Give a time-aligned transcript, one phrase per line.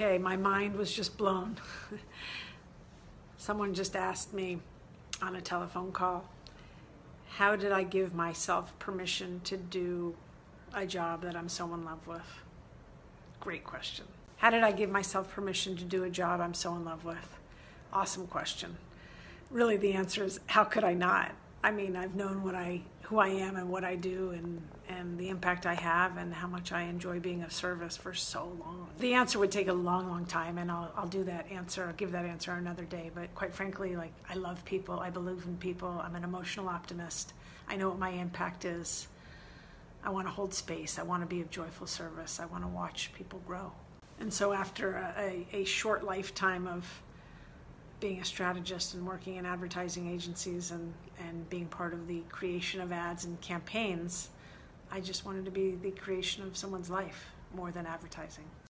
[0.00, 1.58] Okay, my mind was just blown.
[3.36, 4.58] Someone just asked me
[5.20, 6.24] on a telephone call,
[7.28, 10.16] how did I give myself permission to do
[10.72, 12.42] a job that I'm so in love with?
[13.40, 14.06] Great question.
[14.38, 17.38] How did I give myself permission to do a job I'm so in love with?
[17.92, 18.78] Awesome question.
[19.50, 21.32] Really, the answer is how could I not?
[21.62, 24.62] I mean, I've known what I, who I am, and what I do, and
[25.00, 28.56] and the impact I have, and how much I enjoy being of service for so
[28.60, 28.88] long.
[28.98, 31.86] The answer would take a long, long time, and I'll I'll do that answer.
[31.86, 33.10] I'll give that answer another day.
[33.14, 35.00] But quite frankly, like I love people.
[35.00, 36.00] I believe in people.
[36.04, 37.32] I'm an emotional optimist.
[37.68, 39.08] I know what my impact is.
[40.02, 40.98] I want to hold space.
[40.98, 42.40] I want to be of joyful service.
[42.40, 43.72] I want to watch people grow.
[44.18, 46.86] And so, after a, a, short lifetime of
[48.00, 50.92] being a strategist and working in advertising agencies and,
[51.26, 54.28] and being part of the creation of ads and campaigns,
[54.92, 58.50] I just wanted to be the creation of someone's life more than advertising.